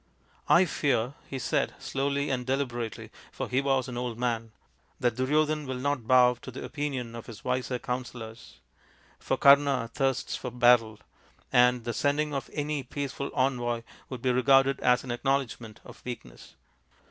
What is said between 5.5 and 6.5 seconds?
will not bow to